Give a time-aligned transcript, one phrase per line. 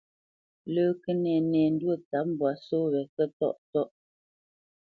[0.73, 3.91] Lə́ Kənɛnɛndwó tsâp mbwǎ só wě Kətɔ́ʼtɔ́ʼ.